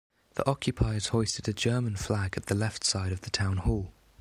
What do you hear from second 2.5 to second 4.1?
left side of the Town Hall.